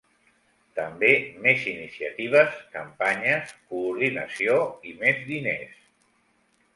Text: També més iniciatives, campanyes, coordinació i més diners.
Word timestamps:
També 0.77 1.09
més 1.41 1.65
iniciatives, 1.71 2.57
campanyes, 2.77 3.53
coordinació 3.73 4.57
i 4.93 4.95
més 5.03 5.21
diners. 5.33 5.77